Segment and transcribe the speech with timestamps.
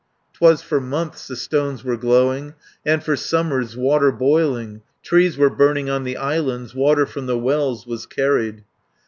[0.33, 5.91] 'Twas for months the stones were glowing, And for summers water boiling, Trees were burning
[5.91, 8.63] on the islands, Water from the wells was carried.